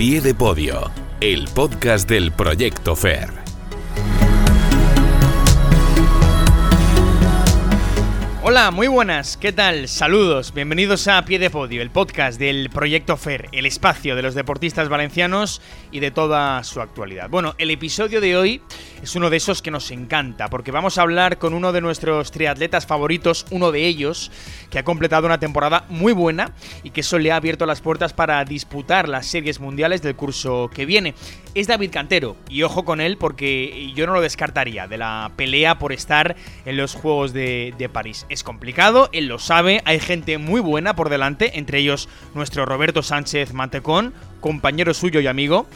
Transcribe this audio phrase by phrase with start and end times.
[0.00, 3.28] pie de podio, el podcast del Proyecto FER.
[8.42, 9.88] Hola, muy buenas, ¿qué tal?
[9.88, 14.34] Saludos, bienvenidos a Pie de Podio, el podcast del Proyecto FER, el espacio de los
[14.34, 15.60] deportistas valencianos
[15.92, 17.28] y de toda su actualidad.
[17.28, 18.62] Bueno, el episodio de hoy
[19.02, 22.30] es uno de esos que nos encanta, porque vamos a hablar con uno de nuestros
[22.30, 24.30] triatletas favoritos, uno de ellos,
[24.70, 28.12] que ha completado una temporada muy buena y que eso le ha abierto las puertas
[28.12, 31.14] para disputar las series mundiales del curso que viene.
[31.54, 35.78] Es David Cantero, y ojo con él porque yo no lo descartaría de la pelea
[35.78, 40.60] por estar en los Juegos de, de París complicado, él lo sabe, hay gente muy
[40.60, 45.66] buena por delante, entre ellos nuestro Roberto Sánchez Mantecón, compañero suyo y amigo.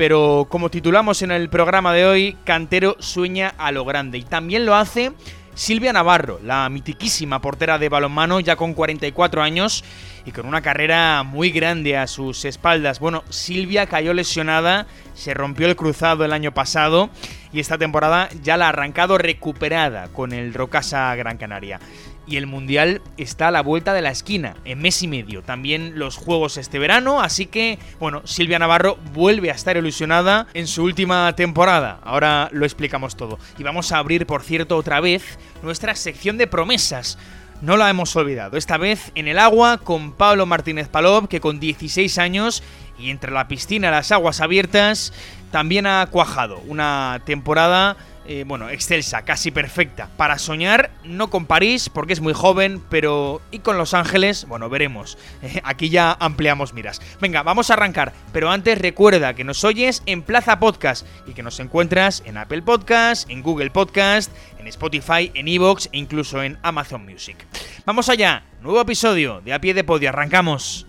[0.00, 4.64] Pero como titulamos en el programa de hoy, Cantero sueña a lo grande y también
[4.64, 5.12] lo hace
[5.52, 9.84] Silvia Navarro, la mitiquísima portera de balonmano ya con 44 años
[10.24, 12.98] y con una carrera muy grande a sus espaldas.
[12.98, 17.10] Bueno, Silvia cayó lesionada, se rompió el cruzado el año pasado
[17.52, 21.78] y esta temporada ya la ha arrancado recuperada con el Rocasa Gran Canaria
[22.26, 25.42] y el Mundial está a la vuelta de la esquina, en mes y medio.
[25.42, 30.66] También los Juegos este verano, así que, bueno, Silvia Navarro vuelve a estar ilusionada en
[30.66, 32.00] su última temporada.
[32.04, 33.38] Ahora lo explicamos todo.
[33.58, 37.18] Y vamos a abrir, por cierto, otra vez nuestra sección de promesas.
[37.62, 41.60] No la hemos olvidado, esta vez en el agua con Pablo Martínez Palop, que con
[41.60, 42.62] 16 años
[42.98, 45.12] y entre la piscina y las aguas abiertas,
[45.50, 47.96] también ha cuajado una temporada
[48.32, 50.08] eh, bueno, excelsa, casi perfecta.
[50.16, 53.42] Para soñar, no con París, porque es muy joven, pero...
[53.50, 54.46] ¿Y con Los Ángeles?
[54.46, 55.18] Bueno, veremos.
[55.64, 57.02] aquí ya ampliamos miras.
[57.20, 58.12] Venga, vamos a arrancar.
[58.32, 62.62] Pero antes recuerda que nos oyes en Plaza Podcast y que nos encuentras en Apple
[62.62, 67.36] Podcast, en Google Podcast, en Spotify, en Evox e incluso en Amazon Music.
[67.84, 70.86] Vamos allá, nuevo episodio de A Pie de Podio, arrancamos.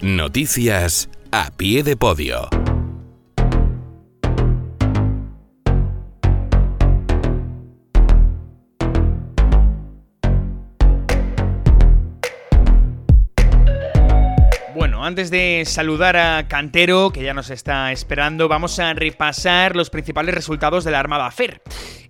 [0.00, 2.48] Noticias a pie de podio.
[15.10, 20.32] Antes de saludar a Cantero, que ya nos está esperando, vamos a repasar los principales
[20.36, 21.62] resultados de la Armada FER.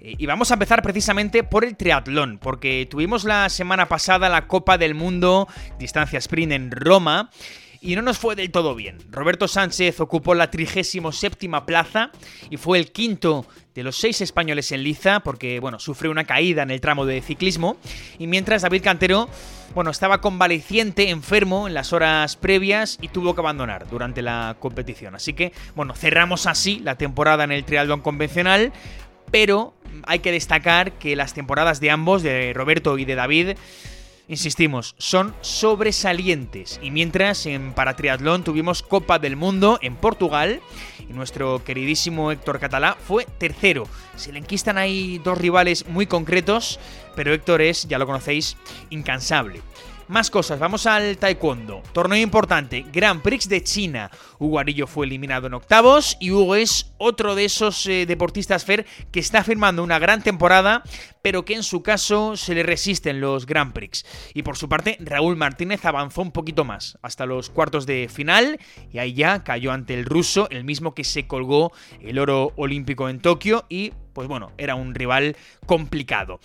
[0.02, 4.76] Y vamos a empezar precisamente por el triatlón, porque tuvimos la semana pasada la Copa
[4.76, 7.30] del Mundo Distancia Sprint en Roma
[7.80, 8.98] y no nos fue del todo bien.
[9.10, 12.10] Roberto Sánchez ocupó la 37 plaza
[12.50, 16.62] y fue el quinto de los seis españoles en liza porque, bueno, sufrió una caída
[16.62, 17.76] en el tramo de ciclismo
[18.18, 19.28] y mientras David Cantero,
[19.74, 25.14] bueno, estaba convaleciente, enfermo en las horas previas y tuvo que abandonar durante la competición.
[25.14, 28.72] Así que, bueno, cerramos así la temporada en el triatlón convencional,
[29.30, 29.74] pero
[30.06, 33.56] hay que destacar que las temporadas de ambos, de Roberto y de David,
[34.30, 36.78] insistimos, son sobresalientes.
[36.82, 40.60] Y mientras en paratriatlón tuvimos Copa del Mundo en Portugal
[41.00, 43.88] y nuestro queridísimo Héctor Catalá fue tercero.
[44.16, 46.78] Se le enquistan ahí dos rivales muy concretos,
[47.16, 48.56] pero Héctor es, ya lo conocéis,
[48.88, 49.62] incansable.
[50.10, 51.84] Más cosas, vamos al taekwondo.
[51.92, 54.10] Torneo importante, Grand Prix de China.
[54.40, 58.86] Hugo Arillo fue eliminado en octavos y Hugo es otro de esos eh, deportistas Fer
[59.12, 60.82] que está firmando una gran temporada,
[61.22, 64.04] pero que en su caso se le resisten los Grand Prix.
[64.34, 68.58] Y por su parte, Raúl Martínez avanzó un poquito más, hasta los cuartos de final,
[68.92, 73.08] y ahí ya cayó ante el ruso, el mismo que se colgó el oro olímpico
[73.08, 76.40] en Tokio y pues bueno, era un rival complicado.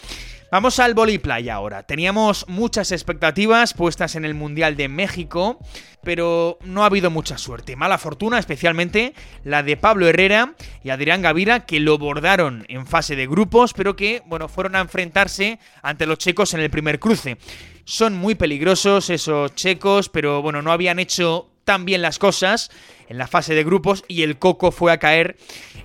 [0.49, 1.83] Vamos al voliplaya ahora.
[1.83, 5.59] Teníamos muchas expectativas puestas en el Mundial de México,
[6.01, 7.75] pero no ha habido mucha suerte.
[7.75, 10.53] Mala fortuna, especialmente la de Pablo Herrera
[10.85, 14.79] y Adrián Gavira, que lo bordaron en fase de grupos, pero que, bueno, fueron a
[14.79, 17.37] enfrentarse ante los checos en el primer cruce.
[17.83, 22.71] Son muy peligrosos esos checos, pero bueno, no habían hecho tan bien las cosas
[23.09, 25.37] en la fase de grupos y el Coco fue a caer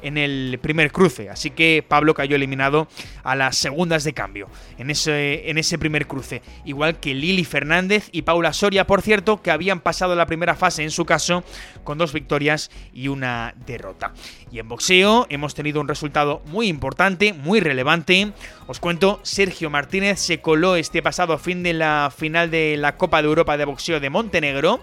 [0.03, 1.29] en el primer cruce.
[1.29, 2.89] Así que Pablo cayó eliminado
[3.23, 4.49] a las segundas de cambio
[4.79, 6.43] en ese, en ese primer cruce.
[6.65, 10.83] Igual que Lili Fernández y Paula Soria, por cierto, que habían pasado la primera fase
[10.83, 11.45] en su caso
[11.85, 14.13] con dos victorias y una derrota.
[14.51, 18.33] Y en boxeo hemos tenido un resultado muy importante, muy relevante.
[18.67, 23.23] Os cuento, Sergio Martínez se coló este pasado fin de la final de la Copa
[23.23, 24.81] de Europa de Boxeo de Montenegro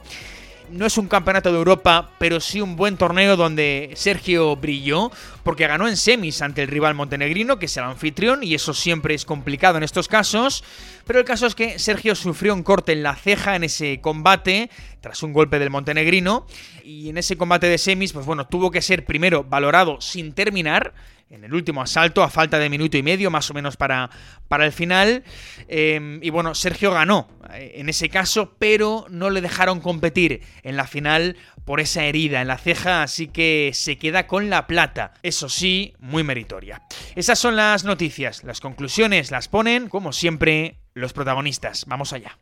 [0.71, 5.11] no es un campeonato de Europa, pero sí un buen torneo donde Sergio brilló,
[5.43, 9.13] porque ganó en semis ante el rival montenegrino, que es el anfitrión, y eso siempre
[9.13, 10.63] es complicado en estos casos.
[11.05, 14.69] Pero el caso es que Sergio sufrió un corte en la ceja en ese combate,
[15.01, 16.45] tras un golpe del montenegrino,
[16.83, 20.93] y en ese combate de semis, pues bueno, tuvo que ser primero valorado sin terminar,
[21.29, 24.09] en el último asalto, a falta de minuto y medio más o menos para,
[24.47, 25.24] para el final.
[25.68, 30.77] Em, y bueno, Sergio ganó eh, en ese caso, pero no le dejaron competir en
[30.77, 35.13] la final por esa herida en la ceja, así que se queda con la plata.
[35.21, 36.81] Eso sí, muy meritoria.
[37.15, 41.85] Esas son las noticias, las conclusiones las ponen, como siempre, los protagonistas.
[41.88, 42.38] Vamos allá.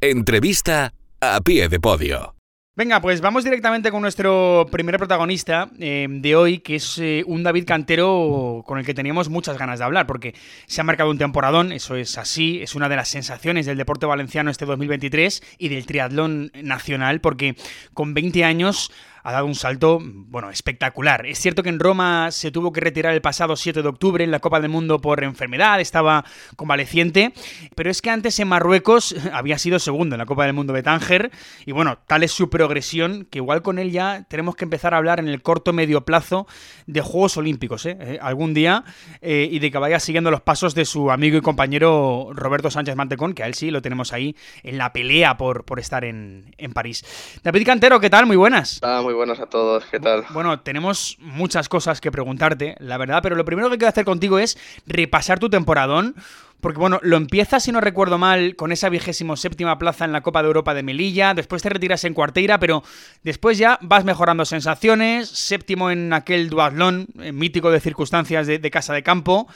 [0.00, 2.34] Entrevista a pie de podio.
[2.74, 7.42] Venga, pues vamos directamente con nuestro primer protagonista eh, de hoy, que es eh, un
[7.42, 10.34] David Cantero con el que teníamos muchas ganas de hablar, porque
[10.66, 14.06] se ha marcado un temporadón, eso es así, es una de las sensaciones del deporte
[14.06, 17.56] valenciano este 2023 y del triatlón nacional, porque
[17.92, 18.90] con 20 años
[19.22, 21.26] ha dado un salto, bueno, espectacular.
[21.26, 24.30] Es cierto que en Roma se tuvo que retirar el pasado 7 de octubre en
[24.30, 26.24] la Copa del Mundo por enfermedad, estaba
[26.56, 27.32] convaleciente,
[27.74, 30.82] pero es que antes en Marruecos había sido segundo en la Copa del Mundo de
[30.82, 31.30] Tánger,
[31.66, 34.98] y bueno, tal es su progresión que igual con él ya tenemos que empezar a
[34.98, 36.46] hablar en el corto medio plazo
[36.86, 37.96] de Juegos Olímpicos, ¿eh?
[38.00, 38.18] ¿Eh?
[38.20, 38.84] algún día,
[39.20, 42.96] eh, y de que vaya siguiendo los pasos de su amigo y compañero Roberto Sánchez
[42.96, 46.54] Mantecón, que a él sí lo tenemos ahí en la pelea por, por estar en,
[46.58, 47.04] en París.
[47.42, 48.26] David Cantero, ¿qué tal?
[48.26, 48.80] Muy buenas.
[48.82, 50.24] Ah, muy buenas a todos, ¿qué tal?
[50.30, 54.38] Bueno, tenemos muchas cosas que preguntarte, la verdad, pero lo primero que quiero hacer contigo
[54.38, 56.14] es repasar tu temporadón.
[56.60, 60.20] Porque bueno, lo empiezas, si no recuerdo mal, con esa vigésimo séptima plaza en la
[60.20, 62.84] Copa de Europa de Melilla, después te retiras en cuarteira, pero
[63.24, 68.94] después ya vas mejorando sensaciones, séptimo en aquel duatlón eh, mítico de circunstancias de casa
[68.94, 69.48] de campo,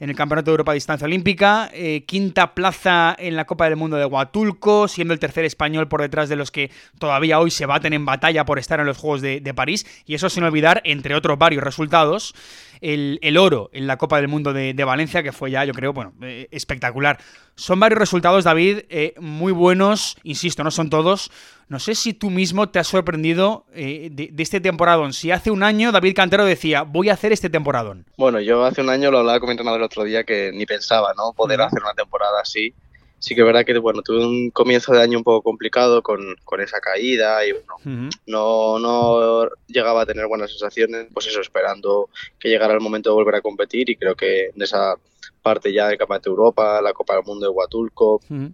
[0.00, 3.76] en el Campeonato de Europa de Distancia Olímpica, eh, quinta plaza en la Copa del
[3.76, 7.66] Mundo de Huatulco, siendo el tercer español por detrás de los que todavía hoy se
[7.66, 10.80] baten en batalla por estar en los Juegos de, de París, y eso sin olvidar,
[10.84, 12.34] entre otros varios resultados,
[12.84, 15.72] el, el oro en la Copa del Mundo de, de, Valencia, que fue ya, yo
[15.72, 17.18] creo, bueno, eh, espectacular.
[17.54, 21.30] Son varios resultados, David, eh, muy buenos, insisto, no son todos.
[21.68, 25.14] No sé si tú mismo te has sorprendido eh, de, de, este temporadón.
[25.14, 28.04] Si hace un año David Cantero decía, voy a hacer este temporadón.
[28.18, 30.66] Bueno, yo hace un año lo hablaba con mi entrenador el otro día que ni
[30.66, 31.32] pensaba, ¿no?
[31.32, 31.66] Poder uh -huh.
[31.68, 32.74] hacer una temporada así.
[33.24, 36.36] Sí que es verdad que, bueno, tuve un comienzo de año un poco complicado con,
[36.44, 38.10] con esa caída y, bueno, uh -huh.
[38.26, 41.06] no, no llegaba a tener buenas sensaciones.
[41.14, 44.60] Pues eso, esperando que llegara el momento de volver a competir y creo que en
[44.60, 44.96] esa
[45.40, 48.52] parte ya del Campeonato de Europa, la Copa del Mundo de Huatulco, uh -huh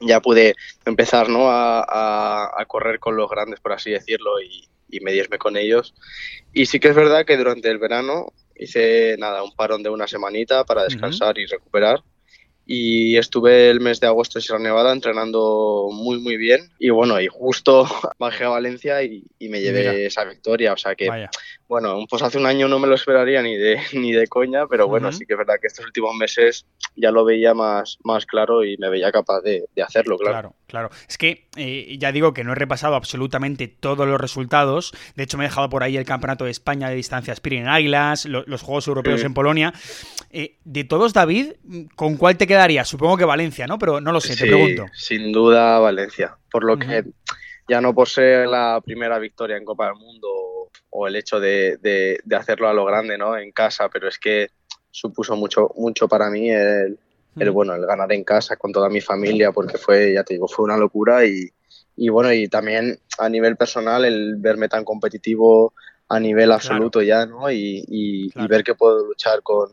[0.00, 0.54] ya pude
[0.84, 1.50] empezar ¿no?
[1.50, 5.94] a, a, a, correr con los grandes, por así decirlo, y, y, medirme con ellos.
[6.52, 10.06] Y sí que es verdad que durante el verano hice nada, un parón de una
[10.06, 11.42] semanita para descansar uh -huh.
[11.42, 12.02] y recuperar.
[12.72, 16.70] Y estuve el mes de agosto en Sierra Nevada entrenando muy, muy bien.
[16.78, 17.84] Y bueno, y justo
[18.20, 19.92] bajé a Valencia y, y me llevé Mira.
[19.94, 20.72] esa victoria.
[20.72, 21.30] O sea que, Vaya.
[21.70, 24.88] Bueno, pues hace un año no me lo esperaría ni de, ni de coña, pero
[24.88, 25.14] bueno, uh -huh.
[25.14, 28.76] sí que es verdad que estos últimos meses ya lo veía más, más claro y
[28.76, 30.32] me veía capaz de, de hacerlo, claro.
[30.32, 30.90] Claro, claro.
[31.08, 34.92] Es que eh, ya digo que no he repasado absolutamente todos los resultados.
[35.14, 38.26] De hecho, me he dejado por ahí el Campeonato de España de distancias Spirit Águilas,
[38.26, 39.26] lo, los Juegos Europeos sí.
[39.26, 39.72] en Polonia.
[40.32, 41.52] Eh, de todos, David,
[41.94, 42.84] ¿con cuál te quedaría?
[42.84, 43.78] Supongo que Valencia, ¿no?
[43.78, 44.86] Pero no lo sé, sí, te pregunto.
[44.92, 46.36] Sin duda, Valencia.
[46.50, 47.04] Por lo uh -huh.
[47.04, 47.10] que
[47.68, 50.39] ya no por ser la primera victoria en Copa del Mundo
[50.90, 53.36] o el hecho de, de, de hacerlo a lo grande, ¿no?
[53.36, 54.48] En casa, pero es que
[54.90, 56.98] supuso mucho, mucho para mí el,
[57.36, 60.48] el, bueno, el ganar en casa con toda mi familia, porque fue, ya te digo,
[60.48, 61.48] fue una locura y,
[61.96, 65.74] y bueno, y también a nivel personal el verme tan competitivo
[66.08, 67.06] a nivel absoluto claro.
[67.06, 67.50] ya, ¿no?
[67.50, 68.46] Y, y, claro.
[68.46, 69.70] y, ver que puedo luchar con,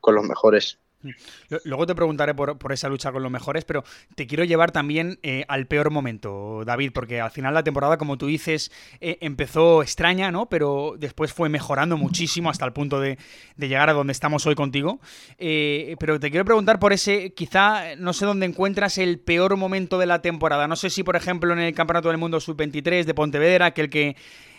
[0.00, 0.78] con los mejores.
[1.64, 3.84] Luego te preguntaré por, por, esa lucha con los mejores, pero
[4.14, 8.18] te quiero llevar también eh, al peor momento, David, porque al final la temporada, como
[8.18, 8.70] tú dices,
[9.00, 10.48] eh, empezó extraña, ¿no?
[10.48, 13.18] Pero después fue mejorando muchísimo hasta el punto de,
[13.56, 15.00] de llegar a donde estamos hoy contigo.
[15.38, 19.98] Eh, pero te quiero preguntar por ese, quizá, no sé dónde encuentras el peor momento
[19.98, 20.68] de la temporada.
[20.68, 24.16] No sé si, por ejemplo, en el Campeonato del Mundo Sub-23 de Pontevedra, aquel que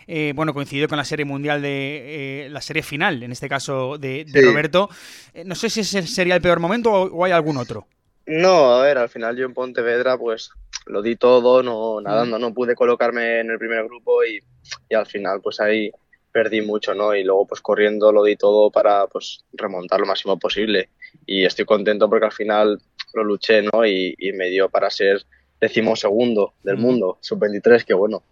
[0.08, 3.98] eh, bueno, coincidió con la serie mundial de eh, la serie final, en este caso
[3.98, 4.46] de, de sí.
[4.46, 4.90] Roberto.
[5.34, 7.88] Eh, no sé si ese sería el peor momento o, o, hay algún otro.
[8.26, 10.50] No, a ver, al final yo en Pontevedra pues
[10.86, 12.42] lo di todo, no nadando, mm.
[12.42, 14.42] no pude colocarme en el primer grupo y,
[14.90, 15.92] y, al final pues ahí
[16.32, 17.14] perdí mucho, ¿no?
[17.14, 20.90] Y luego pues corriendo lo di todo para pues remontar lo máximo posible
[21.26, 22.80] y estoy contento porque al final
[23.14, 23.86] lo luché, ¿no?
[23.86, 25.26] Y, y me dio para ser
[25.60, 26.82] decimosegundo del mm.
[26.82, 28.24] mundo, sub-23, que bueno,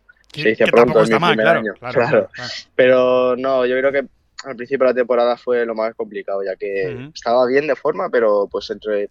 [0.42, 1.74] se dice pronto en mi mal, primer claro, año.
[1.80, 2.30] Claro, claro.
[2.32, 4.06] claro, Pero no, yo creo que
[4.46, 7.14] al principio de la temporada fue lo más complicado, ya que uh -huh.
[7.14, 9.10] estaba bien de forma, pero pues entre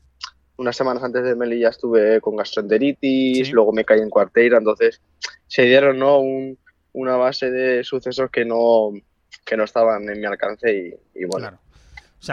[0.56, 3.52] unas semanas antes de Melilla estuve con gastroenteritis, sí.
[3.52, 5.00] luego me caí en cuarteira, entonces
[5.48, 6.18] se dieron ¿no?
[6.20, 6.56] Un,
[6.92, 8.92] una base de sucesos que no,
[9.44, 11.58] que no estaban en mi alcance y, y bueno.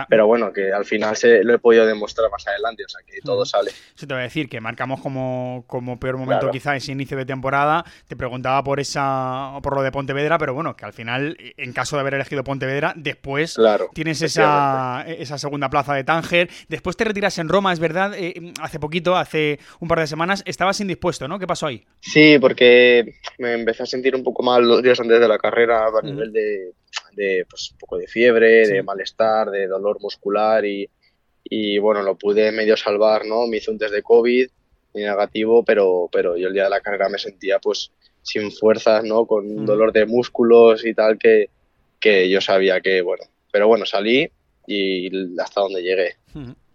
[0.09, 3.19] Pero bueno, que al final se lo he podido demostrar más adelante, o sea que
[3.21, 3.71] todo sale.
[3.71, 7.25] Eso te voy a decir, que marcamos como, como peor momento quizá ese inicio de
[7.25, 7.85] temporada.
[8.07, 11.95] Te preguntaba por esa por lo de Pontevedra, pero bueno, que al final, en caso
[11.95, 13.57] de haber elegido Pontevedra, después
[13.93, 16.49] tienes esa, esa segunda plaza de Tánger.
[16.67, 20.43] Después te retiras en Roma, es verdad, eh, hace poquito, hace un par de semanas,
[20.45, 21.39] estabas indispuesto, ¿no?
[21.39, 21.85] ¿Qué pasó ahí?
[21.99, 25.87] Sí, porque me empecé a sentir un poco mal los días antes de la carrera
[25.87, 26.73] a nivel de
[27.15, 30.89] de pues, un poco de fiebre, de malestar, de dolor muscular y,
[31.43, 33.47] y, bueno, lo pude medio salvar, ¿no?
[33.47, 34.49] Me hice un test de COVID
[34.93, 37.91] negativo, pero, pero yo el día de la carrera me sentía pues
[38.21, 39.25] sin fuerzas, ¿no?
[39.25, 41.49] Con dolor de músculos y tal que,
[41.99, 44.29] que yo sabía que, bueno, pero bueno, salí
[44.67, 46.15] y hasta donde llegué.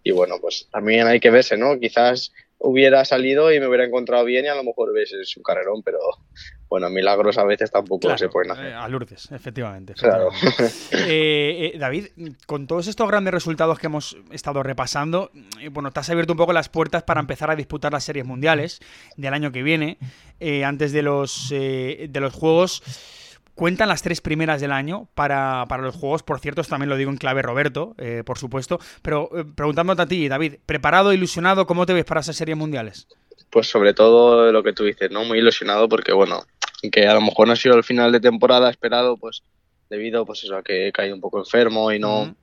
[0.03, 1.79] Y bueno, pues también hay que verse, ¿no?
[1.79, 5.43] Quizás hubiera salido y me hubiera encontrado bien y a lo mejor ves es un
[5.43, 5.99] carrerón, pero
[6.69, 8.65] bueno, milagros a veces tampoco se pueden hacer.
[8.67, 9.93] Eh, a Lourdes, efectivamente.
[9.93, 10.29] Claro.
[11.09, 12.07] Eh, eh, David,
[12.45, 15.31] con todos estos grandes resultados que hemos estado repasando,
[15.71, 18.79] bueno, te has abierto un poco las puertas para empezar a disputar las series mundiales
[19.15, 19.97] del año que viene,
[20.65, 22.81] antes de los, de los Juegos.
[23.57, 26.21] Cuentan las tres primeras del año para, los juegos.
[26.21, 28.79] Por cierto, también lo digo en clave Roberto, por supuesto.
[29.01, 31.65] Pero preguntándote a ti, David, ¿preparado, ilusionado?
[31.65, 33.07] ¿Cómo te ves para esas series mundiales?
[33.49, 35.23] Pues sobre todo lo que tú dices, ¿no?
[35.23, 36.43] Muy ilusionado porque, bueno,
[36.91, 39.41] que a lo mejor no ha sido el final de temporada esperado, pues
[39.89, 42.35] debido pues eso, a que he caído un poco enfermo y no,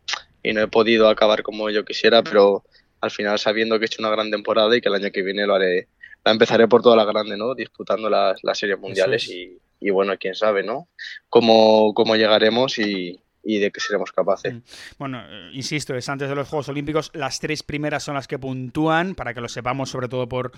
[0.42, 2.64] y no he podido acabar como yo quisiera, pero
[3.00, 5.46] al final sabiendo que he hecho una gran temporada y que el año que viene
[5.46, 5.86] lo haré,
[6.24, 7.54] la empezaré por toda la grande, ¿no?
[7.54, 10.88] Disputando las, las series mundiales y, y, bueno, quién sabe, ¿no?
[11.28, 14.54] Cómo, cómo llegaremos y, y de que seremos capaces.
[14.54, 14.62] Mm.
[14.98, 18.38] Bueno, eh, insisto, es antes de los Juegos Olímpicos, las tres primeras son las que
[18.38, 20.52] puntúan, para que lo sepamos, sobre todo por,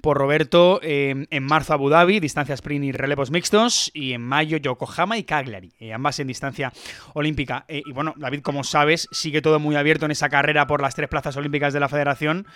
[0.00, 0.80] por Roberto.
[0.82, 5.24] Eh, en marzo Abu Dhabi, distancia sprint y relevos mixtos, y en mayo Yokohama y
[5.24, 6.72] Cagliari, eh, ambas en distancia
[7.14, 7.64] olímpica.
[7.68, 11.08] y bueno, David, como sabes, sigue todo muy abierto en esa carrera por las tres
[11.08, 12.46] plazas olímpicas de la federación.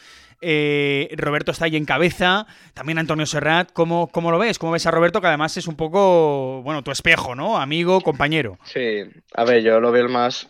[1.17, 3.73] Roberto está ahí en cabeza, también Antonio Serrat.
[3.73, 4.59] ¿Cómo, ¿Cómo lo ves?
[4.59, 5.21] ¿Cómo ves a Roberto?
[5.21, 7.59] Que además es un poco, bueno, tu espejo, ¿no?
[7.59, 8.59] Amigo, compañero.
[8.65, 9.03] Sí,
[9.35, 10.49] a ver, yo lo veo el más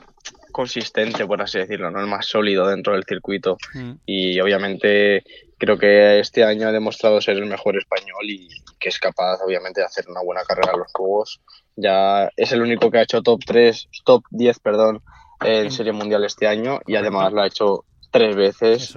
[0.52, 2.00] consistente, por así decirlo, ¿no?
[2.00, 3.56] El más sólido dentro del circuito.
[3.74, 3.92] Mm.
[4.06, 5.24] Y obviamente
[5.58, 9.80] creo que este año ha demostrado ser el mejor español y que es capaz, obviamente,
[9.80, 11.40] de hacer una buena carrera en los juegos.
[11.76, 15.02] Ya es el único que ha hecho top 3, top 10, perdón,
[15.44, 18.94] en Serie Mundial este año y además lo ha hecho tres veces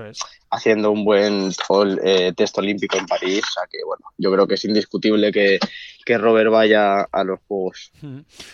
[0.56, 1.52] haciendo un buen
[2.04, 3.44] eh, test olímpico en París.
[3.44, 5.60] O sea que, bueno, yo creo que es indiscutible que,
[6.06, 7.92] que Robert vaya a los Juegos.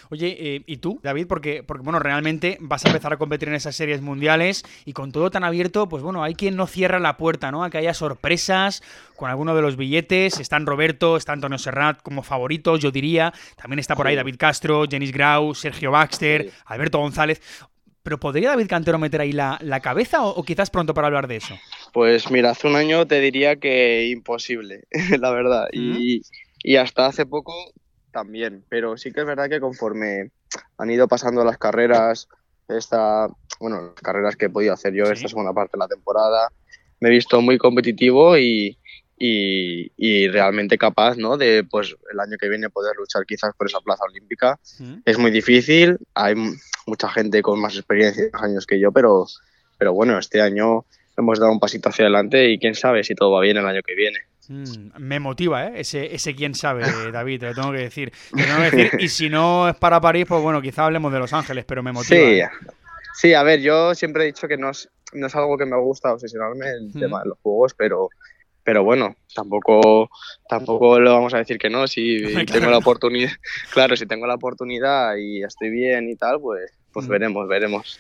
[0.10, 1.28] Oye, eh, ¿y tú, David?
[1.28, 5.12] Porque, porque, bueno, realmente vas a empezar a competir en esas series mundiales y con
[5.12, 7.64] todo tan abierto, pues bueno, hay quien no cierra la puerta, ¿no?
[7.64, 8.82] A que haya sorpresas
[9.16, 10.40] con alguno de los billetes.
[10.40, 13.34] Están Roberto, está Antonio Serrat como favoritos, yo diría.
[13.56, 17.42] También está por ahí David Castro, Jenis Grau, Sergio Baxter, Alberto González.
[18.04, 21.56] ¿Pero podría David Cantero meter ahí la, cabeza o, quizás pronto para hablar de eso?
[21.94, 24.86] Pues mira, hace un año te diría que imposible,
[25.20, 25.68] la verdad.
[25.74, 26.22] y,
[26.64, 27.54] y, hasta hace poco
[28.12, 28.64] también.
[28.70, 30.32] Pero sí que es verdad que conforme
[30.78, 32.28] han ido pasando las carreras,
[32.68, 33.28] esta,
[33.60, 36.50] bueno, las carreras que he podido hacer yo esta segunda parte de la temporada,
[37.00, 38.78] me he visto muy competitivo y,
[39.18, 41.38] y, realmente capaz ¿no?
[41.38, 44.60] de pues el año que viene poder luchar quizás por esa plaza olímpica.
[45.06, 46.36] Es muy difícil, hay
[46.88, 49.26] mucha gente con más experiencia y más años que yo, pero,
[49.78, 50.86] pero bueno, este año
[51.22, 53.82] hemos dado un pasito hacia adelante y quién sabe si todo va bien el año
[53.82, 54.20] que viene.
[54.48, 55.74] Mm, me motiva, ¿eh?
[55.78, 58.12] Ese, ese quién sabe, David, te lo tengo que decir.
[59.00, 61.92] Y si no es para París, pues bueno, quizá hablemos de Los Ángeles, pero me
[61.92, 62.20] motiva.
[62.20, 62.50] Sí, ¿eh?
[63.14, 65.78] sí a ver, yo siempre he dicho que no es, no es algo que me
[65.78, 68.10] gusta obsesionarme el tema de los juegos, pero
[68.64, 70.10] pero bueno, tampoco,
[70.48, 71.88] tampoco lo vamos a decir que no.
[71.88, 73.32] Si tengo la oportunidad,
[73.74, 78.00] claro, si tengo la oportunidad y estoy bien y tal, pues, pues veremos, veremos.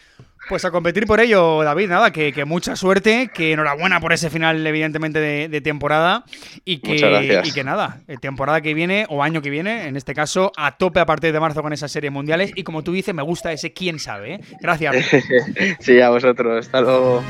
[0.49, 4.65] Pues a competir por ello, David, nada, que, mucha suerte, que enhorabuena por ese final,
[4.65, 6.25] evidentemente, de, temporada.
[6.65, 10.13] Y que, y que nada, eh, temporada que viene, o año que viene, en este
[10.13, 12.51] caso, a tope a partir de marzo con esas series mundiales.
[12.55, 14.39] Y como tú dices, me gusta ese quién sabe, ¿eh?
[14.59, 14.95] Gracias.
[15.79, 16.65] sí, a vosotros.
[16.65, 17.23] Hasta luego.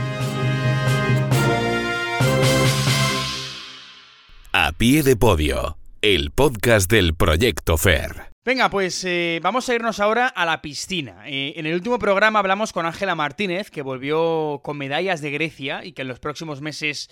[4.53, 8.30] A pie de podio, el podcast del Proyecto FER.
[8.43, 11.21] Venga, pues eh, vamos a irnos ahora a la piscina.
[11.27, 15.85] Eh, en el último programa hablamos con Ángela Martínez, que volvió con medallas de Grecia
[15.85, 17.07] y que en los próximos meses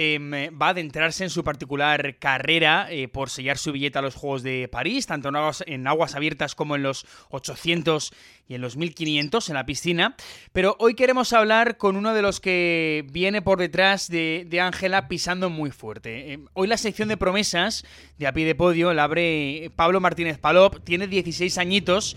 [0.00, 4.14] Em, va a adentrarse en su particular carrera eh, por sellar su billete a los
[4.14, 8.12] Juegos de París, tanto en aguas, abiertas como en los 800
[8.46, 10.14] y en los 1500 en la piscina.
[10.52, 15.50] Pero hoy queremos hablar con uno de los que viene por detrás de Ángela pisando
[15.50, 16.32] muy fuerte.
[16.32, 17.84] Em, hoy la sección de promesas
[18.18, 22.16] de a de podio la abre Pablo Martínez Palop, tiene 16 añitos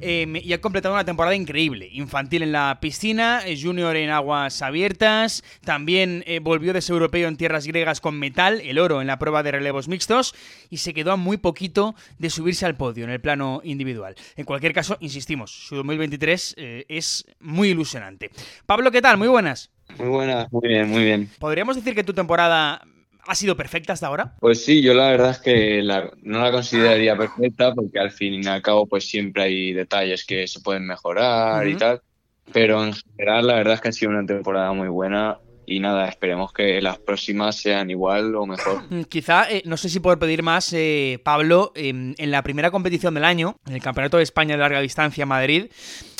[0.00, 1.88] em, y ha completado una temporada increíble.
[1.92, 7.28] Infantil en la piscina, eh, junior en aguas abiertas, también eh, volvió de ser europeo
[7.28, 10.34] en tierras griegas con metal, el oro en la prueba de relevos mixtos,
[10.70, 14.14] y se quedó a muy poquito de subirse al podio en el plano individual.
[14.36, 18.30] En cualquier caso, insistimos, su 2023 eh, es muy ilusionante.
[18.66, 19.18] Pablo, ¿qué tal?
[19.18, 19.70] Muy buenas.
[19.98, 21.30] Muy buenas, muy bien, muy bien.
[21.38, 22.82] ¿Podríamos decir que tu temporada
[23.28, 24.34] ha sido perfecta hasta ahora?
[24.40, 25.82] Pues sí, yo la verdad es que
[26.22, 30.46] no la consideraría perfecta porque al fin y al cabo pues siempre hay detalles que
[30.46, 32.00] se pueden mejorar y tal,
[32.52, 35.38] pero en general la verdad es que ha sido una temporada muy buena
[35.68, 38.82] y nada, esperemos que las próximas sean igual o mejor.
[39.08, 43.24] Quizá, eh, no sé si puedo pedir más, eh, Pablo, en la primera competición del
[43.24, 45.66] año, en el Campeonato de España de Larga Distancia en Madrid,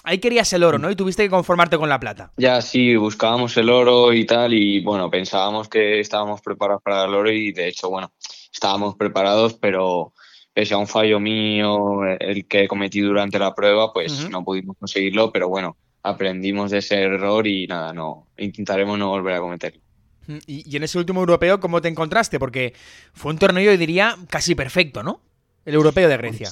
[0.05, 0.91] ahí querías el oro, ¿no?
[0.91, 2.33] Y tuviste que conformarte con la plata.
[2.37, 7.15] Ya, sí, buscábamos el oro y tal, y bueno, pensábamos que estábamos preparados para el
[7.15, 8.13] oro y de hecho, bueno,
[8.53, 10.13] estábamos preparados, pero
[10.53, 14.77] pese a un fallo mío, el que he cometido durante la prueba, pues no pudimos
[14.79, 19.81] conseguirlo, pero bueno, aprendimos de ese error y nada, no, intentaremos no volver a cometerlo.
[20.27, 22.39] Mm, y, en ese último europeo, ¿cómo te encontraste?
[22.39, 22.75] Porque
[23.13, 25.21] fue un torneo, yo diría, casi perfecto, ¿no?
[25.65, 26.51] El europeo de Grecia.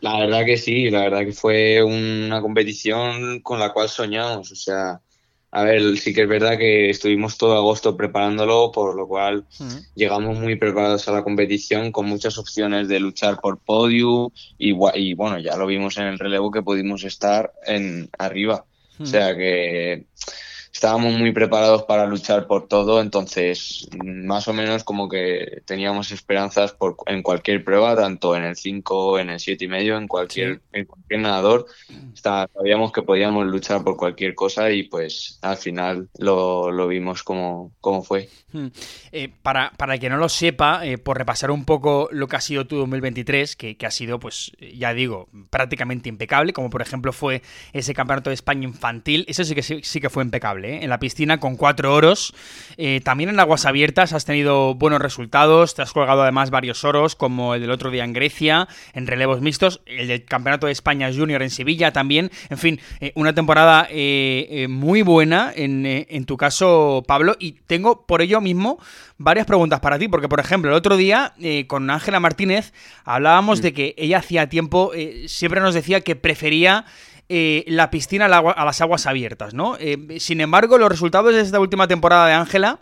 [0.00, 4.50] La verdad que sí, la verdad que fue una competición con la cual soñamos.
[4.50, 5.00] O sea,
[5.50, 9.46] a ver, sí que es verdad que estuvimos todo agosto preparándolo, por lo cual
[9.94, 15.14] llegamos muy preparados a la competición con muchas opciones de luchar por podio y, y
[15.14, 18.66] bueno, ya lo vimos en el relevo que pudimos estar en arriba.
[18.98, 20.06] O sea que
[20.76, 26.72] estábamos muy preparados para luchar por todo, entonces más o menos como que teníamos esperanzas
[26.72, 30.60] por, en cualquier prueba, tanto en el 5, en el 7 y medio, en cualquier,
[30.72, 31.64] en cualquier nadador.
[32.14, 37.72] sabíamos que podíamos luchar por cualquier cosa y pues al final lo, lo vimos como,
[37.80, 38.28] como fue.
[38.52, 38.66] Hmm.
[39.12, 42.36] Eh, para, para el que no lo sepa, eh, por repasar un poco lo que
[42.36, 46.82] ha sido tu 2023, que, que ha sido, pues ya digo, prácticamente impecable, como por
[46.82, 47.40] ejemplo fue
[47.72, 50.65] ese campeonato de España infantil, eso sí que sí que fue impecable.
[50.66, 50.80] ¿Eh?
[50.82, 52.34] en la piscina con cuatro oros.
[52.76, 57.16] Eh, también en aguas abiertas has tenido buenos resultados, te has colgado además varios oros,
[57.16, 61.10] como el del otro día en Grecia, en relevos mixtos, el del Campeonato de España
[61.12, 62.30] Junior en Sevilla también.
[62.50, 63.88] En fin, eh, una temporada
[64.68, 68.78] muy buena en, en tu caso, Pablo, y tengo por ello mismo
[69.18, 71.34] varias preguntas para ti, porque por ejemplo, el otro día
[71.66, 72.72] con Ángela Martínez
[73.04, 74.92] hablábamos de que ella hacía tiempo,
[75.26, 76.84] siempre nos decía que prefería
[77.28, 79.76] eh, la piscina a las aguas abiertas, ¿no?
[79.80, 82.78] Eh, sin embargo, los resultados de esta última temporada de Ángela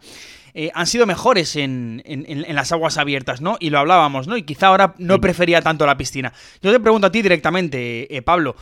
[0.53, 2.03] eh, han sido mejores en,
[2.49, 3.57] las aguas abiertas, ¿no?
[3.59, 4.37] Y lo hablábamos, ¿no?
[4.37, 6.33] Y quizá ahora no prefería tanto la piscina.
[6.61, 8.55] Yo te pregunto a ti directamente, Pablo,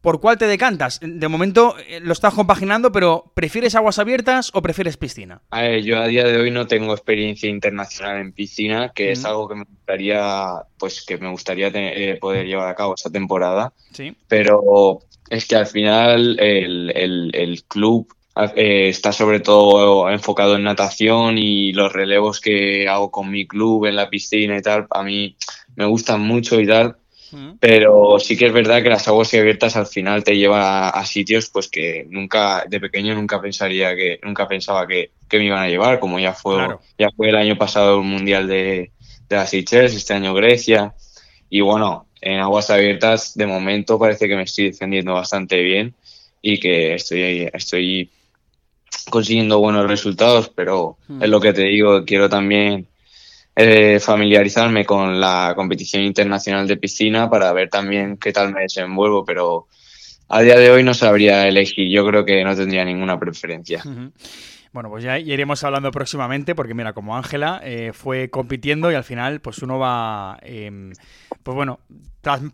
[0.00, 1.00] ¿por cuál te decantas?
[1.02, 5.42] De momento lo estás compaginando, pero ¿prefieres aguas abiertas o prefieres piscina?
[5.50, 9.24] A ver, yo a día de hoy no tengo experiencia internacional en piscina, que es
[9.24, 11.72] algo que me gustaría, pues que me gustaría
[12.20, 13.72] poder llevar a cabo esta temporada.
[13.92, 14.14] Sí.
[14.28, 18.14] Pero es que al final el, club
[18.54, 23.86] eh, está sobre todo enfocado en natación y los relevos que hago con mi club
[23.86, 25.36] en la piscina y tal, a mí
[25.74, 26.96] me gustan mucho y tal.
[27.60, 31.50] Pero sí que es verdad que las aguas abiertas al final te lleva a, sitios
[31.50, 35.98] pues que nunca, de pequeño nunca pensaría que, nunca pensaba que, me iban a llevar,
[35.98, 36.66] como ya fue,
[36.98, 38.92] ya fue el año pasado el Mundial de,
[39.28, 40.94] de las Seychelles, este año Grecia.
[41.50, 45.94] Y bueno, en aguas abiertas de momento parece que me estoy defendiendo bastante bien
[46.42, 48.10] y que estoy, estoy
[49.10, 51.22] consiguiendo buenos resultados, pero hmm.
[51.22, 52.86] es lo que te digo, quiero también
[53.58, 59.24] eh, familiarizarme con la competición internacional de piscina para ver también qué tal me desenvuelvo,
[59.24, 59.66] pero
[60.28, 63.82] a día de hoy no sabría elegir, yo creo que no tendría ninguna preferencia.
[64.76, 69.04] Bueno, pues ya iremos hablando próximamente, porque mira, como Ángela eh, fue compitiendo y al
[69.04, 70.92] final, pues uno va, em,
[71.42, 71.80] pues bueno,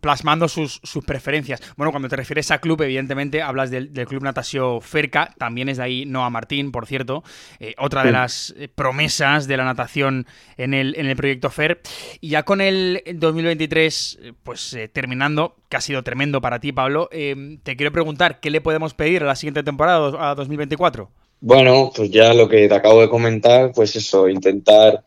[0.00, 1.60] plasmando sus, preferencias.
[1.76, 5.82] Bueno, cuando te refieres a club, evidentemente hablas del, Club Natasio Ferca, también es de
[5.82, 7.24] ahí Noah Martín, por cierto,
[7.58, 11.80] eh, otra de las eh, promesas de la natación en el, en el proyecto FER.
[12.20, 17.58] Y ya con el 2023, pues terminando, que ha sido tremendo para ti, Pablo, em,
[17.58, 21.10] te quiero preguntar, ¿qué le podemos pedir a la siguiente temporada, a 2024?
[21.44, 25.04] Bueno, pues ya lo que te acabo de comentar, pues eso, intentar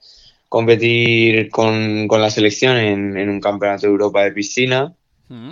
[0.49, 4.93] competir con, con la selección en, en, un campeonato de Europa de piscina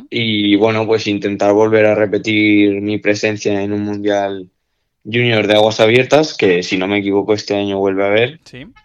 [0.10, 4.50] y bueno, pues intentar volver a repetir mi presencia en un mundial
[5.06, 8.40] junior de aguas abiertas, que si no me equivoco este año vuelve a haber.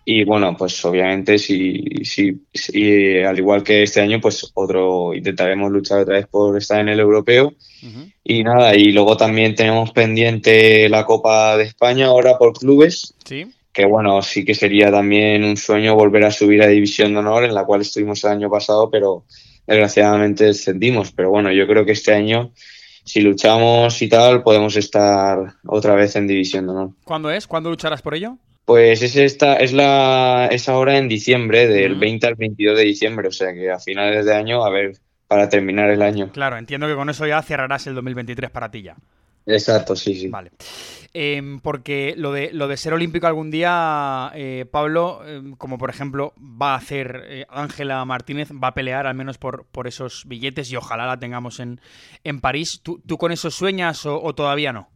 [0.04, 5.70] Y bueno, pues obviamente si, si, si, al igual que este año, pues otro intentaremos
[5.70, 7.54] luchar otra vez por estar en el europeo.
[8.24, 13.14] Y nada, y luego también tenemos pendiente la Copa de España ahora por clubes.
[13.72, 17.44] Que bueno, sí que sería también un sueño volver a subir a División de Honor,
[17.44, 19.24] en la cual estuvimos el año pasado, pero
[19.68, 21.12] desgraciadamente descendimos.
[21.12, 22.52] Pero bueno, yo creo que este año,
[23.08, 26.94] si luchamos y tal, podemos estar otra vez en División ¿no?
[27.04, 27.46] ¿Cuándo es?
[27.46, 28.36] ¿Cuándo lucharás por ello?
[28.66, 33.28] Pues es esta, es la, es ahora en diciembre, del 20 al 22 de diciembre,
[33.28, 36.30] o sea que a finales de año, a ver, para terminar el año.
[36.32, 38.96] Claro, entiendo que con eso ya cerrarás el 2023 para ti ya.
[39.48, 40.28] Exacto, sí, sí.
[40.28, 40.50] Vale.
[41.14, 45.88] Em, porque lo de, lo de ser olímpico algún día, eh, Pablo, em, como por
[45.88, 50.24] ejemplo va a hacer eh, Ángela Martínez, va a pelear al menos por, por esos
[50.26, 51.80] billetes y ojalá la tengamos en,
[52.24, 52.82] en París.
[52.82, 54.90] ¿Tú, con eso sueñas o, todavía no?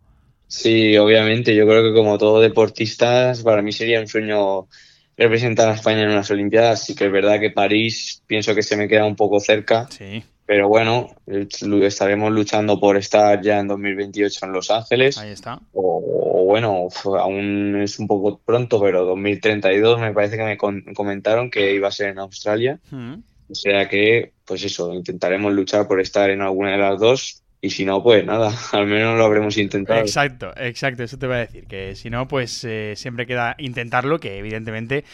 [0.48, 1.56] Sí, obviamente.
[1.56, 4.68] Yo creo que como todo deportista, para mí sería un sueño
[5.16, 6.84] representar a España en las Olimpiadas.
[6.84, 9.88] Sí que es verdad que París pienso que se me queda un poco cerca.
[9.90, 10.22] Sí.
[10.52, 15.16] Pero bueno, estaremos luchando por estar ya en 2028 en Los Ángeles.
[15.16, 15.58] Ahí está.
[15.72, 16.88] O, bueno,
[17.18, 20.58] aún es un poco pronto, pero 2032 me parece que me
[20.94, 22.78] comentaron que iba a ser en Australia.
[22.90, 23.14] Mm.
[23.48, 27.70] O sea que, pues eso, intentaremos luchar por estar en alguna de las dos y
[27.70, 30.00] si no, pues nada, al menos lo habremos intentado.
[30.00, 34.18] Exacto, exacto, eso te voy a decir, que si no, pues eh, siempre queda intentarlo,
[34.18, 35.04] que evidentemente,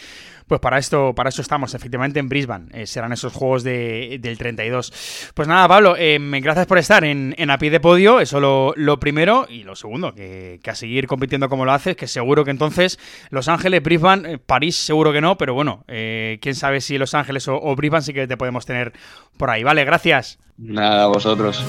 [0.47, 4.39] pues para esto, para eso estamos, efectivamente en Brisbane, eh, serán esos juegos de, del
[4.39, 5.31] 32.
[5.35, 8.73] Pues nada, Pablo, em, gracias por estar en, en, a pie de podio, eso lo,
[8.77, 12.51] lo primero, y lo segundo, que, a seguir compitiendo como lo haces, que seguro que
[12.51, 17.13] entonces Los Ángeles, Brisbane, eh, París seguro que no, pero bueno, quién sabe si Los
[17.13, 18.95] Ángeles o, o Brisbane sí que te podemos tener
[19.37, 19.85] por ahí, ¿vale?
[19.85, 20.39] Gracias.
[20.57, 21.63] Nada, vosotros.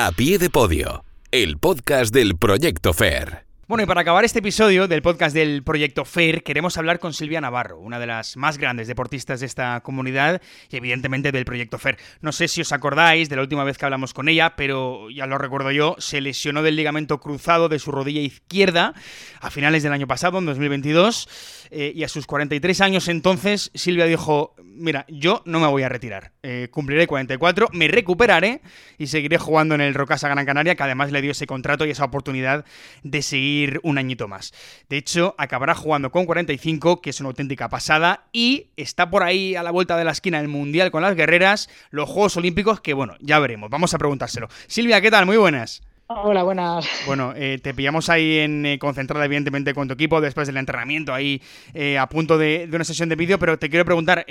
[0.00, 3.47] A pie de podio, el podcast del Proyecto FAIR.
[3.68, 7.42] Bueno, y para acabar este episodio del podcast del Proyecto FAIR, queremos hablar con Silvia
[7.42, 11.98] Navarro, una de las más grandes deportistas de esta comunidad y evidentemente del Proyecto FAIR.
[12.22, 15.26] No sé si os acordáis de la última vez que hablamos con ella, pero ya
[15.26, 18.94] lo recuerdo yo, se lesionó del ligamento cruzado de su rodilla izquierda
[19.38, 24.06] a finales del año pasado, en 2022 eh, y a sus 43 años entonces, Silvia
[24.06, 28.62] dijo, mira, yo no me voy a retirar, eh, cumpliré 44, me recuperaré
[28.96, 31.90] y seguiré jugando en el Rocasa Gran Canaria, que además le dio ese contrato y
[31.90, 32.64] esa oportunidad
[33.02, 34.52] de seguir un añito más.
[34.88, 39.56] De hecho, acabará jugando con 45, que es una auténtica pasada, y está por ahí
[39.56, 42.94] a la vuelta de la esquina el Mundial con las guerreras, los Juegos Olímpicos, que
[42.94, 44.48] bueno, ya veremos, vamos a preguntárselo.
[44.66, 45.26] Silvia, ¿qué tal?
[45.26, 45.87] Muy buenas.
[46.10, 46.88] Hola, buenas.
[47.04, 51.12] Bueno, eh, te pillamos ahí en eh, concentrada, evidentemente, con tu equipo después del entrenamiento,
[51.12, 51.42] ahí
[51.74, 54.24] eh, a punto de, una sesión de vídeo, pero te quiero preguntar,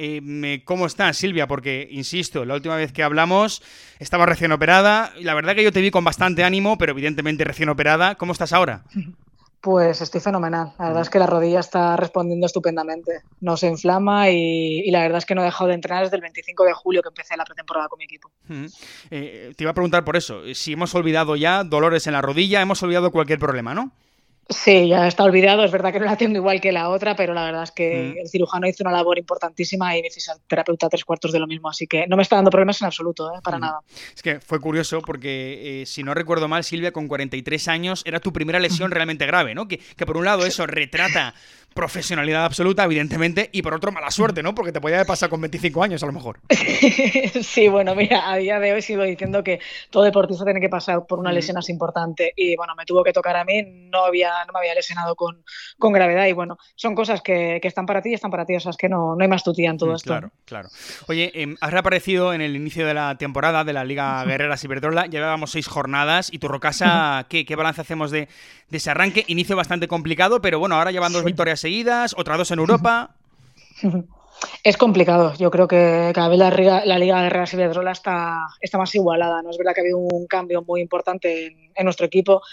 [0.65, 1.45] ¿cómo estás, Silvia?
[1.45, 3.61] Porque, insisto, la última vez que hablamos
[3.99, 7.43] estaba recién operada, y la verdad que yo te vi con bastante ánimo, pero evidentemente
[7.43, 8.15] recién operada.
[8.15, 8.81] ¿Cómo estás ahora?
[9.61, 10.73] Pues estoy fenomenal.
[10.77, 13.21] La verdad es que la rodilla está respondiendo estupendamente.
[13.41, 16.21] No se inflama y, la verdad es que no he dejado de entrenar desde el
[16.21, 18.31] 25 de julio que empecé la pretemporada con mi equipo.
[19.09, 20.41] Eh, te iba a preguntar por eso.
[20.53, 23.91] Si hemos olvidado ya dolores en la rodilla, hemos olvidado cualquier problema, ¿no?
[24.49, 25.63] Sí, ya está olvidado.
[25.63, 28.13] Es verdad que no la tengo igual que la otra, pero la verdad es que
[28.15, 28.19] mm.
[28.21, 31.69] el cirujano hizo una labor importantísima y mi fisioterapeuta tres cuartos de lo mismo.
[31.69, 33.39] Así que no me está dando problemas en absoluto, ¿eh?
[33.43, 33.62] para mm.
[33.62, 33.79] nada.
[34.15, 38.19] Es que fue curioso porque, eh, si no recuerdo mal, Silvia, con 43 años, era
[38.19, 39.67] tu primera lesión realmente grave, ¿no?
[39.67, 41.33] Que, que por un lado eso retrata
[41.77, 44.55] profesionalidad absoluta, evidentemente, y por otro mala suerte, ¿no?
[44.55, 46.39] Porque te podía haber pasado con 25 años a lo mejor.
[47.43, 49.59] sí, bueno, mira, a día de hoy sigo diciendo que
[49.91, 53.13] todo deportista tiene que pasar por una lesión así importante y bueno, me tuvo que
[53.13, 53.61] tocar a mí,
[53.91, 55.43] no, había, no me había lesionado con,
[55.77, 58.55] con gravedad y bueno, son cosas que, que, están para ti y están para ti,
[58.55, 60.09] o sea, es que no, no hay más tutía en todo mm, esto.
[60.09, 60.69] Claro, claro.
[61.07, 65.05] Oye, eh, has reaparecido en el inicio de la temporada de la Liga Guerreras Iberdrola,
[65.05, 68.29] llevábamos seis jornadas y tu Rocasa, ¿qué, qué balance hacemos de,
[68.69, 69.25] de ese arranque?
[69.27, 73.12] Inicio bastante complicado, pero bueno, ahora llevan dos victorias seguidas, otras dos en Europa.
[74.63, 75.34] Es complicado.
[75.39, 76.51] Yo creo que cada vez la,
[76.86, 79.41] la Liga de Real Iberdrola está, está más igualada.
[79.41, 79.49] ¿no?
[79.49, 82.43] Es verdad que ha habido un cambio muy importante en, nuestro equipo.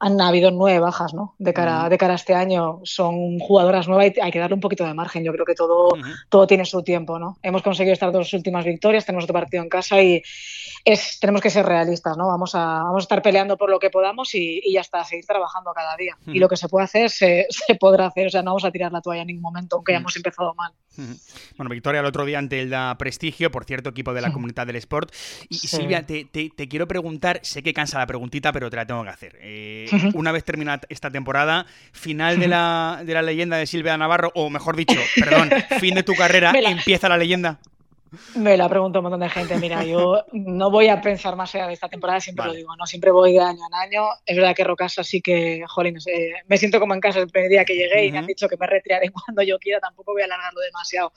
[0.00, 1.34] Han habido nueve bajas ¿no?
[1.38, 2.80] de, cara, de cara a este año.
[2.84, 5.24] Son jugadoras nuevas y hay que darle un poquito de margen.
[5.24, 5.90] Yo creo que todo,
[6.28, 7.18] todo tiene su tiempo.
[7.18, 7.38] ¿no?
[7.42, 10.22] Hemos conseguido estas dos últimas victorias, tenemos otro partido en casa y,
[10.84, 12.26] es, tenemos que ser realistas, ¿no?
[12.28, 15.24] Vamos a, vamos a estar peleando por lo que podamos y, y ya está, seguir
[15.26, 16.16] trabajando cada día.
[16.26, 18.28] Y lo que se puede hacer, se, se, podrá hacer.
[18.28, 20.72] O sea, no vamos a tirar la toalla en ningún momento, aunque hayamos empezado mal.
[21.56, 24.66] Bueno, victoria el otro día ante el da Prestigio, por cierto, equipo de la comunidad
[24.66, 25.12] del Sport.
[25.48, 28.86] Y Silvia, te, te, te, quiero preguntar, sé que cansa la preguntita, pero te la
[28.86, 29.38] tengo que hacer.
[29.40, 34.32] Eh, una vez terminada esta temporada, final de la, de la leyenda de Silvia Navarro,
[34.34, 37.58] o mejor dicho, perdón, fin de tu carrera, empieza la leyenda.
[38.34, 39.56] Me la pregunto un montón de gente.
[39.56, 42.86] Mira, yo no voy a pensar más allá de esta temporada, siempre lo digo, ¿no?
[42.86, 44.08] Siempre voy de año en año.
[44.24, 45.98] Es verdad que Rocasa sí que, jolín,
[46.46, 48.56] me siento como en casa el primer día que llegué y me han dicho que
[48.56, 51.12] me retiraré cuando yo quiera, tampoco voy a alargarlo demasiado.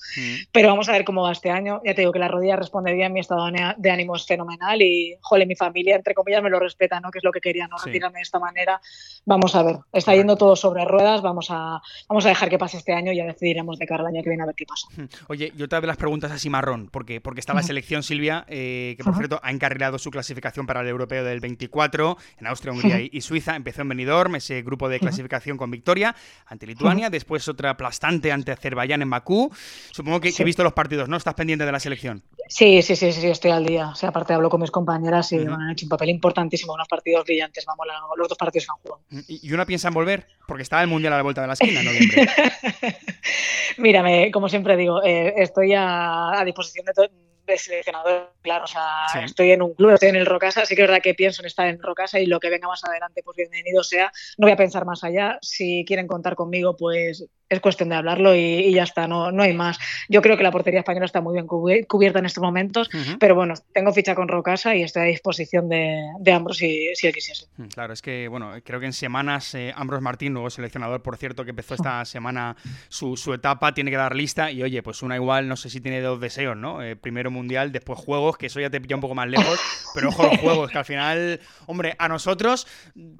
[0.52, 1.82] Pero vamos a ver cómo va este año.
[1.86, 5.16] Ya te digo que la rodilla responde bien, mi estado de ánimo es fenomenal y,
[5.22, 7.12] jolín, mi familia, entre comillas, me lo respeta, ¿no?
[7.12, 7.78] Que es lo que quería, ¿no?
[7.78, 8.82] Retirarme de esta manera.
[9.26, 12.78] Vamos a ver, está yendo todo sobre ruedas, vamos a, vamos a dejar que pase
[12.78, 14.88] este año y ya decidiremos de cara al año que viene a ver qué pasa.
[15.28, 18.96] Oye, yo te hago las preguntas así marrón, porque, porque está la selección Silvia, eh,
[18.98, 23.00] que por cierto ha encarrilado su clasificación para el europeo del 24 en Austria, Hungría
[23.12, 23.56] y, Suiza.
[23.56, 26.16] Empezó en Benidorm, ese grupo de clasificación con victoria
[26.46, 29.52] ante Lituania, después otra aplastante ante Azerbaiyán en Bakú.
[29.92, 31.18] Supongo que, he visto los partidos, ¿no?
[31.18, 32.24] ¿Estás pendiente de la selección?
[32.48, 33.90] Sí, sí, sí, sí, estoy al día.
[33.90, 37.24] O sea, aparte hablo con mis compañeras y han hecho un papel importantísimo, unos partidos
[37.24, 39.26] brillantes, vamos, los dos partidos que han jugado.
[39.28, 40.28] ¿Y una piensa en volver?
[40.48, 42.28] Porque está el Mundial a la vuelta de la esquina en noviembre.
[43.78, 47.12] Mírame, como siempre digo, eh, estoy a, disposición de,
[47.46, 50.84] de seleccionador, claro, o sea, estoy en un club, estoy en el Rocasa, sí que
[50.84, 53.38] es verdad que pienso en estar en Rocasa y lo que venga más adelante, pues
[53.38, 57.90] bienvenido sea, no voy a pensar más allá, si quieren contar conmigo, pues es cuestión
[57.90, 59.78] de hablarlo y, ya está, no, no hay más.
[60.08, 63.56] Yo creo que la portería española está muy bien cubierta en estos momentos, pero bueno,
[63.74, 67.48] tengo ficha con Rocasa y estoy a disposición de, de Ambros si, si él quisiese.
[67.58, 71.18] Mm, claro, es que bueno, creo que en semanas eh, Ambros Martín, nuevo seleccionador, por
[71.18, 72.56] cierto, que empezó esta semana
[72.88, 75.82] su, su, etapa, tiene que dar lista y oye, pues una igual, no sé si
[75.82, 76.82] tiene dos deseos, ¿no?
[76.82, 79.60] Eh, primero mundial, después juegos, que eso ya te pilla un poco más lejos,
[79.94, 82.68] pero ojo los juegos, que al final, hombre, a nosotros,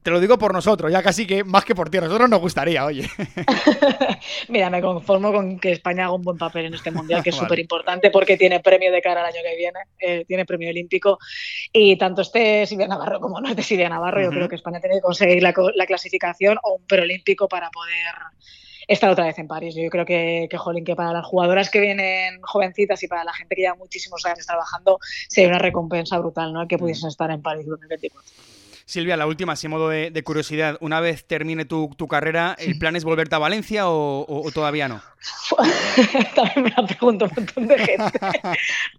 [0.04, 2.40] te lo digo por nosotros, ya casi que más que por ti, a nosotros nos
[2.40, 3.10] gustaría, oye.
[4.50, 7.36] Mira, me conformo con que España haga un buen papel en este mundial, que es
[7.38, 11.20] súper importante porque tiene premio de cara al año que viene, eh, tiene premio olímpico.
[11.72, 14.96] Y tanto esté Silvia Navarro como no esté Silvia Navarro, yo creo que España tiene
[14.96, 18.16] que conseguir la, clasificación o un preolímpico para poder
[18.94, 19.76] estar otra vez en París.
[19.76, 23.34] Yo creo que, que, jolín, que para las jugadoras que vienen jovencitas y para la
[23.34, 26.68] gente que lleva muchísimos años trabajando, sería una recompensa brutal, ¿no?
[26.68, 28.51] Que pudiesen estar en París 2024.
[28.86, 30.78] Silvia, la última, así modo de, curiosidad.
[30.82, 35.02] Una vez termine tu, carrera, ¿el plan es volverte a Valencia o, todavía no?
[36.36, 38.20] También me la pregunto un montón de gente.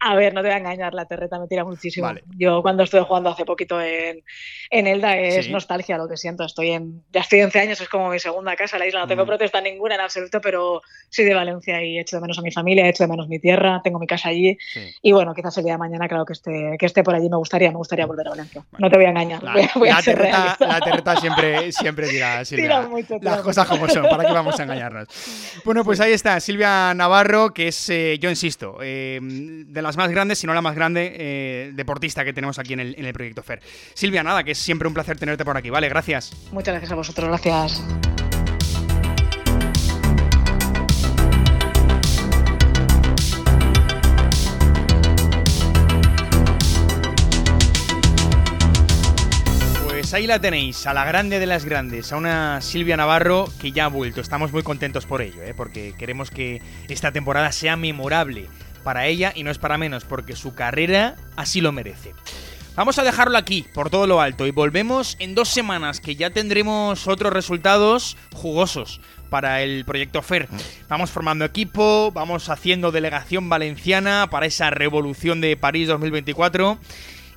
[0.00, 2.12] a ver, no te voy a engañar, la terreta me tira muchísimo.
[2.36, 4.22] Yo cuando estuve jugando hace poquito en,
[4.70, 6.44] en Elda es nostalgia lo que siento.
[6.44, 8.78] Estoy en, ya estoy 11 años, es como mi segunda casa.
[8.78, 9.26] La isla no tengo mm.
[9.26, 12.88] protesta ninguna en absoluto, pero soy de Valencia y echo de menos a mi familia,
[12.88, 14.56] echo de menos mi tierra, tengo mi casa allí.
[15.02, 17.36] Y bueno, quizás el día de mañana, claro que esté, que esté por allí, me
[17.36, 18.64] gustaría, me gustaría volver a Valencia.
[18.78, 19.42] No te voy a engañar
[19.88, 22.88] la, terreta, la terreta siempre, siempre dirá, Silvia.
[23.20, 25.08] Las cosas como son, ¿para qué vamos a engañarnos?
[25.64, 30.10] Bueno, pues ahí está, Silvia Navarro, que es, eh, yo insisto, eh, de las más
[30.10, 33.12] grandes, si no la más grande, eh, deportista que tenemos aquí en el, en el
[33.12, 33.60] proyecto FER.
[33.94, 35.88] Silvia, nada, que es siempre un placer tenerte por aquí, ¿vale?
[35.88, 36.32] Gracias.
[36.50, 37.82] Muchas gracias a vosotros, gracias.
[50.12, 53.72] Pues ahí la tenéis, a la grande de las grandes, a una Silvia Navarro que
[53.72, 54.20] ya ha vuelto.
[54.20, 55.54] Estamos muy contentos por ello, ¿eh?
[55.56, 58.46] porque queremos que esta temporada sea memorable
[58.84, 62.12] para ella y no es para menos, porque su carrera así lo merece.
[62.76, 66.28] Vamos a dejarlo aquí, por todo lo alto, y volvemos en dos semanas, que ya
[66.28, 70.46] tendremos otros resultados jugosos para el proyecto FER.
[70.90, 76.78] Vamos formando equipo, vamos haciendo delegación valenciana para esa revolución de París 2024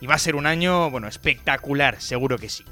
[0.01, 2.63] y va a ser un año, bueno, espectacular, seguro que sí.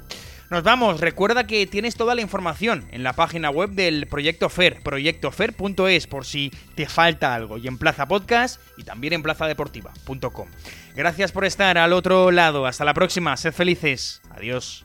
[0.50, 4.82] Nos vamos, recuerda que tienes toda la información en la página web del Proyecto FER,
[4.82, 10.48] proyectofer.es, por si te falta algo, y en Plaza Podcast y también en plazadeportiva.com.
[10.94, 14.84] Gracias por estar al otro lado, hasta la próxima, sed felices, adiós.